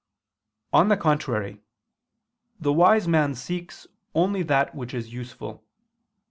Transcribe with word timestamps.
On 0.73 0.87
the 0.87 0.97
contrary, 0.97 1.61
The 2.59 2.73
wise 2.73 3.07
man 3.07 3.35
seeks 3.35 3.85
only 4.15 4.41
that 4.41 4.73
which 4.73 4.95
is 4.95 5.13
useful. 5.13 5.63